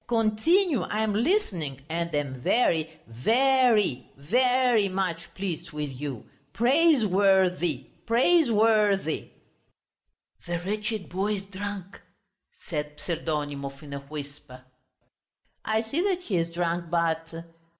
[0.07, 3.31] "Continue, I am listening, and am very, ve
[3.69, 6.25] ry, ve ry much pleased with you!
[6.53, 9.29] Praisewor thy, praisewor thy!"
[10.47, 12.01] "The wretched boy is drunk,"
[12.67, 14.65] said Pseldonimov in a whisper.
[15.63, 17.31] "I see that he is drunk, but...."